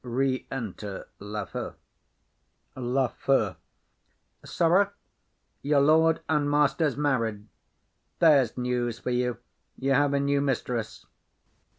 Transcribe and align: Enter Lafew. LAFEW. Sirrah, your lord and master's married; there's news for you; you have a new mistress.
Enter 0.49 1.09
Lafew. 1.19 1.75
LAFEW. 2.75 3.55
Sirrah, 4.43 4.93
your 5.61 5.79
lord 5.79 6.21
and 6.27 6.49
master's 6.49 6.97
married; 6.97 7.47
there's 8.17 8.57
news 8.57 8.97
for 8.97 9.11
you; 9.11 9.37
you 9.77 9.93
have 9.93 10.15
a 10.15 10.19
new 10.19 10.41
mistress. 10.41 11.05